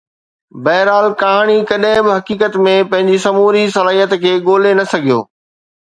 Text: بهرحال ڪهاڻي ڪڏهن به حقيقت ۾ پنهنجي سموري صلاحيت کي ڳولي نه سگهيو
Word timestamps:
بهرحال 0.67 1.07
ڪهاڻي 1.21 1.57
ڪڏهن 1.73 2.03
به 2.05 2.11
حقيقت 2.17 2.59
۾ 2.71 2.75
پنهنجي 2.95 3.23
سموري 3.29 3.63
صلاحيت 3.79 4.19
کي 4.25 4.33
ڳولي 4.49 4.77
نه 4.81 4.93
سگهيو 4.97 5.25